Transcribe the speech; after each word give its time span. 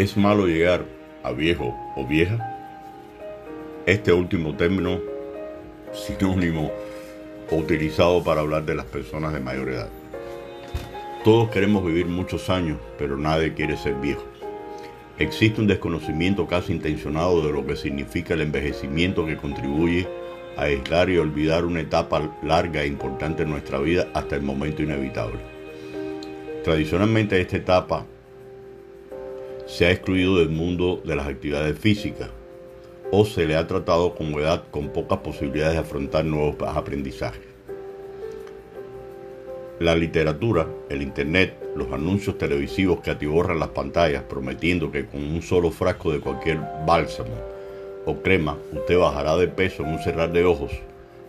¿Es 0.00 0.16
malo 0.16 0.46
llegar 0.46 0.86
a 1.22 1.30
viejo 1.30 1.76
o 1.94 2.06
vieja? 2.06 2.38
Este 3.84 4.14
último 4.14 4.56
término 4.56 4.98
sinónimo 5.92 6.72
utilizado 7.50 8.24
para 8.24 8.40
hablar 8.40 8.64
de 8.64 8.76
las 8.76 8.86
personas 8.86 9.34
de 9.34 9.40
mayor 9.40 9.68
edad. 9.68 9.90
Todos 11.22 11.50
queremos 11.50 11.84
vivir 11.84 12.06
muchos 12.06 12.48
años, 12.48 12.78
pero 12.96 13.18
nadie 13.18 13.52
quiere 13.52 13.76
ser 13.76 13.92
viejo. 13.96 14.24
Existe 15.18 15.60
un 15.60 15.66
desconocimiento 15.66 16.46
casi 16.46 16.72
intencionado 16.72 17.46
de 17.46 17.52
lo 17.52 17.66
que 17.66 17.76
significa 17.76 18.32
el 18.32 18.40
envejecimiento 18.40 19.26
que 19.26 19.36
contribuye 19.36 20.08
a 20.56 20.62
aislar 20.62 21.10
y 21.10 21.18
olvidar 21.18 21.66
una 21.66 21.80
etapa 21.80 22.38
larga 22.42 22.84
e 22.84 22.86
importante 22.86 23.42
en 23.42 23.50
nuestra 23.50 23.78
vida 23.78 24.08
hasta 24.14 24.34
el 24.34 24.40
momento 24.40 24.82
inevitable. 24.82 25.40
Tradicionalmente 26.64 27.38
esta 27.38 27.58
etapa 27.58 28.06
se 29.70 29.86
ha 29.86 29.92
excluido 29.92 30.38
del 30.38 30.48
mundo 30.48 31.00
de 31.04 31.14
las 31.14 31.28
actividades 31.28 31.78
físicas 31.78 32.28
o 33.12 33.24
se 33.24 33.46
le 33.46 33.54
ha 33.54 33.68
tratado 33.68 34.16
como 34.16 34.40
edad 34.40 34.64
con 34.72 34.88
pocas 34.88 35.18
posibilidades 35.18 35.74
de 35.74 35.80
afrontar 35.80 36.24
nuevos 36.24 36.56
aprendizajes. 36.60 37.46
La 39.78 39.94
literatura, 39.94 40.66
el 40.88 41.02
internet, 41.02 41.54
los 41.76 41.92
anuncios 41.92 42.36
televisivos 42.36 42.98
que 42.98 43.12
atiborran 43.12 43.60
las 43.60 43.68
pantallas 43.68 44.24
prometiendo 44.24 44.90
que 44.90 45.06
con 45.06 45.22
un 45.22 45.40
solo 45.40 45.70
frasco 45.70 46.12
de 46.12 46.18
cualquier 46.18 46.58
bálsamo 46.84 47.30
o 48.06 48.16
crema 48.16 48.58
usted 48.72 48.98
bajará 48.98 49.36
de 49.36 49.46
peso 49.46 49.84
en 49.84 49.90
un 49.92 49.98
cerrar 50.00 50.32
de 50.32 50.44
ojos, 50.44 50.72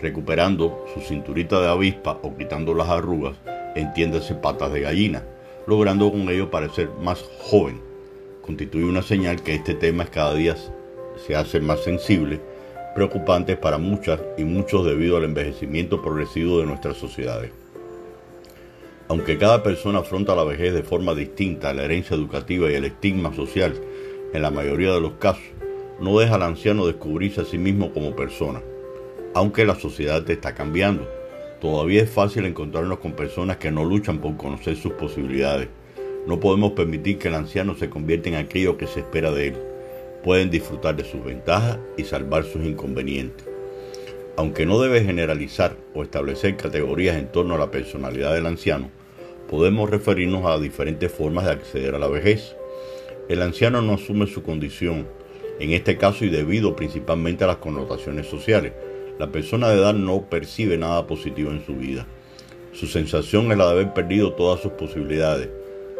recuperando 0.00 0.84
su 0.92 1.00
cinturita 1.00 1.60
de 1.60 1.68
avispa 1.68 2.18
o 2.22 2.36
quitando 2.36 2.74
las 2.74 2.88
arrugas, 2.88 3.36
entiéndase 3.76 4.34
patas 4.34 4.72
de 4.72 4.80
gallina, 4.80 5.22
logrando 5.68 6.10
con 6.10 6.28
ello 6.28 6.50
parecer 6.50 6.90
más 7.00 7.22
joven. 7.38 7.93
Constituye 8.44 8.84
una 8.84 9.00
señal 9.00 9.42
que 9.42 9.54
este 9.54 9.72
tema 9.72 10.02
es 10.04 10.10
cada 10.10 10.34
día 10.34 10.54
se 11.26 11.34
hace 11.34 11.60
más 11.60 11.82
sensible, 11.82 12.40
preocupante 12.94 13.56
para 13.56 13.78
muchas 13.78 14.20
y 14.36 14.44
muchos 14.44 14.84
debido 14.84 15.16
al 15.16 15.24
envejecimiento 15.24 16.02
progresivo 16.02 16.58
de 16.58 16.66
nuestras 16.66 16.98
sociedades. 16.98 17.52
Aunque 19.08 19.38
cada 19.38 19.62
persona 19.62 20.00
afronta 20.00 20.36
la 20.36 20.44
vejez 20.44 20.74
de 20.74 20.82
forma 20.82 21.14
distinta, 21.14 21.72
la 21.72 21.84
herencia 21.84 22.16
educativa 22.16 22.70
y 22.70 22.74
el 22.74 22.84
estigma 22.84 23.34
social, 23.34 23.80
en 24.34 24.42
la 24.42 24.50
mayoría 24.50 24.92
de 24.92 25.00
los 25.00 25.14
casos, 25.14 25.44
no 25.98 26.18
deja 26.18 26.34
al 26.34 26.42
anciano 26.42 26.86
descubrirse 26.86 27.40
a 27.40 27.44
sí 27.46 27.56
mismo 27.56 27.94
como 27.94 28.14
persona. 28.14 28.60
Aunque 29.32 29.64
la 29.64 29.74
sociedad 29.74 30.28
está 30.30 30.54
cambiando, 30.54 31.08
todavía 31.62 32.02
es 32.02 32.10
fácil 32.10 32.44
encontrarnos 32.44 32.98
con 32.98 33.12
personas 33.12 33.56
que 33.56 33.70
no 33.70 33.86
luchan 33.86 34.18
por 34.18 34.36
conocer 34.36 34.76
sus 34.76 34.92
posibilidades. 34.92 35.68
No 36.26 36.40
podemos 36.40 36.72
permitir 36.72 37.18
que 37.18 37.28
el 37.28 37.34
anciano 37.34 37.76
se 37.76 37.90
convierta 37.90 38.30
en 38.30 38.36
aquello 38.36 38.78
que 38.78 38.86
se 38.86 39.00
espera 39.00 39.30
de 39.30 39.48
él. 39.48 39.54
Pueden 40.22 40.50
disfrutar 40.50 40.96
de 40.96 41.04
sus 41.04 41.22
ventajas 41.22 41.78
y 41.98 42.04
salvar 42.04 42.44
sus 42.44 42.64
inconvenientes. 42.64 43.46
Aunque 44.36 44.64
no 44.64 44.80
debe 44.80 45.04
generalizar 45.04 45.76
o 45.94 46.02
establecer 46.02 46.56
categorías 46.56 47.16
en 47.16 47.30
torno 47.30 47.54
a 47.54 47.58
la 47.58 47.70
personalidad 47.70 48.32
del 48.34 48.46
anciano, 48.46 48.90
podemos 49.50 49.90
referirnos 49.90 50.46
a 50.46 50.58
diferentes 50.58 51.12
formas 51.12 51.44
de 51.44 51.52
acceder 51.52 51.94
a 51.94 51.98
la 51.98 52.08
vejez. 52.08 52.56
El 53.28 53.42
anciano 53.42 53.82
no 53.82 53.94
asume 53.94 54.26
su 54.26 54.42
condición, 54.42 55.06
en 55.60 55.72
este 55.72 55.98
caso 55.98 56.24
y 56.24 56.30
debido 56.30 56.74
principalmente 56.74 57.44
a 57.44 57.48
las 57.48 57.58
connotaciones 57.58 58.26
sociales. 58.26 58.72
La 59.18 59.30
persona 59.30 59.68
de 59.68 59.76
edad 59.76 59.94
no 59.94 60.22
percibe 60.22 60.78
nada 60.78 61.06
positivo 61.06 61.50
en 61.50 61.64
su 61.64 61.76
vida. 61.76 62.06
Su 62.72 62.86
sensación 62.86 63.52
es 63.52 63.58
la 63.58 63.66
de 63.66 63.72
haber 63.72 63.92
perdido 63.92 64.32
todas 64.32 64.60
sus 64.60 64.72
posibilidades. 64.72 65.48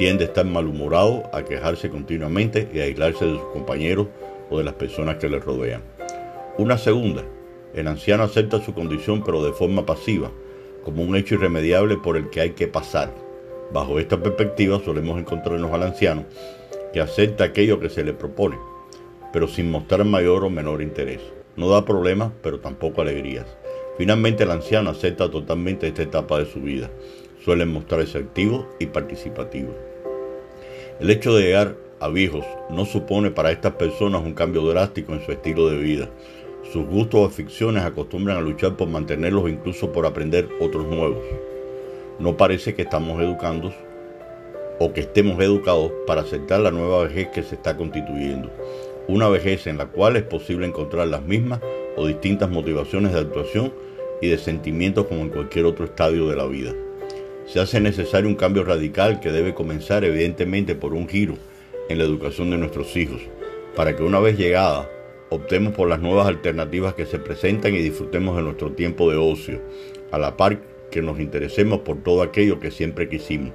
Tiende 0.00 0.24
a 0.24 0.28
estar 0.28 0.46
malhumorado, 0.46 1.28
a 1.30 1.44
quejarse 1.44 1.90
continuamente 1.90 2.70
y 2.72 2.80
a 2.80 2.84
aislarse 2.84 3.26
de 3.26 3.32
sus 3.32 3.48
compañeros 3.52 4.06
o 4.48 4.56
de 4.56 4.64
las 4.64 4.72
personas 4.72 5.16
que 5.16 5.28
le 5.28 5.40
rodean. 5.40 5.82
Una 6.56 6.78
segunda, 6.78 7.22
el 7.74 7.86
anciano 7.86 8.22
acepta 8.22 8.64
su 8.64 8.72
condición 8.72 9.22
pero 9.22 9.44
de 9.44 9.52
forma 9.52 9.84
pasiva, 9.84 10.30
como 10.84 11.02
un 11.02 11.16
hecho 11.16 11.34
irremediable 11.34 11.98
por 11.98 12.16
el 12.16 12.30
que 12.30 12.40
hay 12.40 12.50
que 12.52 12.66
pasar. 12.66 13.12
Bajo 13.74 13.98
esta 13.98 14.22
perspectiva 14.22 14.80
solemos 14.82 15.18
encontrarnos 15.18 15.70
al 15.70 15.82
anciano 15.82 16.24
que 16.94 17.02
acepta 17.02 17.44
aquello 17.44 17.78
que 17.78 17.90
se 17.90 18.02
le 18.02 18.14
propone, 18.14 18.56
pero 19.34 19.48
sin 19.48 19.70
mostrar 19.70 20.06
mayor 20.06 20.44
o 20.44 20.48
menor 20.48 20.80
interés. 20.80 21.20
No 21.56 21.68
da 21.68 21.84
problemas, 21.84 22.32
pero 22.42 22.60
tampoco 22.60 23.02
alegrías. 23.02 23.54
Finalmente 23.98 24.44
el 24.44 24.50
anciano 24.50 24.88
acepta 24.88 25.30
totalmente 25.30 25.88
esta 25.88 26.00
etapa 26.00 26.38
de 26.38 26.46
su 26.46 26.62
vida. 26.62 26.88
Suelen 27.44 27.70
mostrarse 27.70 28.16
activos 28.16 28.64
y 28.78 28.86
participativos. 28.86 29.89
El 31.00 31.08
hecho 31.08 31.34
de 31.34 31.44
llegar 31.44 31.76
a 31.98 32.08
viejos 32.08 32.44
no 32.68 32.84
supone 32.84 33.30
para 33.30 33.50
estas 33.50 33.72
personas 33.72 34.22
un 34.22 34.34
cambio 34.34 34.66
drástico 34.66 35.14
en 35.14 35.24
su 35.24 35.32
estilo 35.32 35.70
de 35.70 35.78
vida. 35.78 36.10
Sus 36.74 36.84
gustos 36.84 37.20
o 37.20 37.24
aficiones 37.24 37.84
acostumbran 37.84 38.36
a 38.36 38.42
luchar 38.42 38.76
por 38.76 38.86
mantenerlos 38.86 39.48
incluso 39.48 39.90
por 39.92 40.04
aprender 40.04 40.46
otros 40.60 40.86
nuevos. 40.86 41.24
No 42.18 42.36
parece 42.36 42.74
que 42.74 42.82
estamos 42.82 43.18
educando 43.22 43.72
o 44.78 44.92
que 44.92 45.00
estemos 45.00 45.40
educados 45.40 45.90
para 46.06 46.20
aceptar 46.20 46.60
la 46.60 46.70
nueva 46.70 47.04
vejez 47.04 47.28
que 47.28 47.44
se 47.44 47.54
está 47.54 47.78
constituyendo. 47.78 48.50
Una 49.08 49.30
vejez 49.30 49.66
en 49.68 49.78
la 49.78 49.86
cual 49.86 50.16
es 50.16 50.24
posible 50.24 50.66
encontrar 50.66 51.08
las 51.08 51.22
mismas 51.22 51.60
o 51.96 52.06
distintas 52.06 52.50
motivaciones 52.50 53.14
de 53.14 53.20
actuación 53.20 53.72
y 54.20 54.28
de 54.28 54.36
sentimientos 54.36 55.06
como 55.06 55.22
en 55.22 55.30
cualquier 55.30 55.64
otro 55.64 55.86
estadio 55.86 56.28
de 56.28 56.36
la 56.36 56.44
vida. 56.44 56.74
Se 57.52 57.58
hace 57.58 57.80
necesario 57.80 58.28
un 58.28 58.36
cambio 58.36 58.62
radical 58.62 59.18
que 59.18 59.32
debe 59.32 59.54
comenzar 59.54 60.04
evidentemente 60.04 60.76
por 60.76 60.94
un 60.94 61.08
giro 61.08 61.34
en 61.88 61.98
la 61.98 62.04
educación 62.04 62.50
de 62.50 62.58
nuestros 62.58 62.96
hijos, 62.96 63.22
para 63.74 63.96
que 63.96 64.04
una 64.04 64.20
vez 64.20 64.38
llegada 64.38 64.88
optemos 65.30 65.74
por 65.74 65.88
las 65.88 65.98
nuevas 65.98 66.28
alternativas 66.28 66.94
que 66.94 67.06
se 67.06 67.18
presentan 67.18 67.74
y 67.74 67.78
disfrutemos 67.78 68.36
de 68.36 68.44
nuestro 68.44 68.70
tiempo 68.70 69.10
de 69.10 69.16
ocio, 69.16 69.60
a 70.12 70.18
la 70.18 70.36
par 70.36 70.60
que 70.92 71.02
nos 71.02 71.18
interesemos 71.18 71.80
por 71.80 72.00
todo 72.04 72.22
aquello 72.22 72.60
que 72.60 72.70
siempre 72.70 73.08
quisimos, 73.08 73.52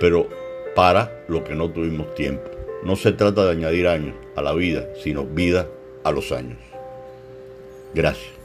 pero 0.00 0.26
para 0.74 1.24
lo 1.28 1.44
que 1.44 1.54
no 1.54 1.70
tuvimos 1.70 2.14
tiempo. 2.14 2.48
No 2.82 2.96
se 2.96 3.12
trata 3.12 3.44
de 3.44 3.50
añadir 3.50 3.88
años 3.88 4.14
a 4.36 4.42
la 4.42 4.54
vida, 4.54 4.88
sino 5.02 5.26
vida 5.26 5.68
a 6.02 6.12
los 6.12 6.32
años. 6.32 6.56
Gracias. 7.94 8.37